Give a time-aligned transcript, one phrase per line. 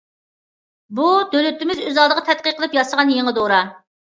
[0.99, 1.05] بۇ،
[1.35, 3.63] دۆلىتىمىز ئۆز ئالدىغا تەتقىق قىلىپ ياسىغان يېڭى دورا.